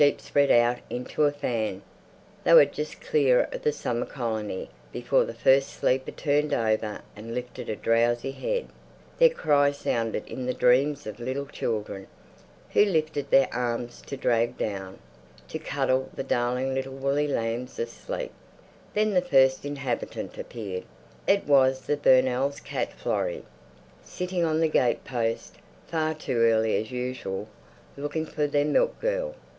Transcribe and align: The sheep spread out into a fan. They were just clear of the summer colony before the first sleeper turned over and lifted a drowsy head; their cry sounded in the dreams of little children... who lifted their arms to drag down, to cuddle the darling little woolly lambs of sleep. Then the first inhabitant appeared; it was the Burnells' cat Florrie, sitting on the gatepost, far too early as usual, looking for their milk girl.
The 0.01 0.07
sheep 0.09 0.21
spread 0.21 0.49
out 0.49 0.79
into 0.89 1.25
a 1.25 1.31
fan. 1.31 1.83
They 2.43 2.55
were 2.55 2.65
just 2.65 3.01
clear 3.01 3.43
of 3.51 3.61
the 3.61 3.71
summer 3.71 4.07
colony 4.07 4.71
before 4.91 5.25
the 5.25 5.33
first 5.35 5.69
sleeper 5.69 6.09
turned 6.09 6.55
over 6.55 7.01
and 7.15 7.35
lifted 7.35 7.69
a 7.69 7.75
drowsy 7.75 8.31
head; 8.31 8.69
their 9.19 9.29
cry 9.29 9.69
sounded 9.71 10.25
in 10.27 10.47
the 10.47 10.55
dreams 10.55 11.05
of 11.05 11.19
little 11.19 11.45
children... 11.45 12.07
who 12.71 12.83
lifted 12.83 13.29
their 13.29 13.47
arms 13.53 14.01
to 14.07 14.17
drag 14.17 14.57
down, 14.57 14.97
to 15.49 15.59
cuddle 15.59 16.09
the 16.15 16.23
darling 16.23 16.73
little 16.73 16.93
woolly 16.95 17.27
lambs 17.27 17.77
of 17.77 17.87
sleep. 17.89 18.31
Then 18.95 19.13
the 19.13 19.21
first 19.21 19.65
inhabitant 19.67 20.35
appeared; 20.35 20.85
it 21.27 21.45
was 21.45 21.81
the 21.81 21.95
Burnells' 21.95 22.59
cat 22.63 22.91
Florrie, 22.91 23.45
sitting 24.03 24.43
on 24.43 24.61
the 24.61 24.67
gatepost, 24.67 25.57
far 25.85 26.15
too 26.15 26.37
early 26.39 26.75
as 26.75 26.89
usual, 26.89 27.47
looking 27.95 28.25
for 28.25 28.47
their 28.47 28.65
milk 28.65 28.99
girl. 28.99 29.35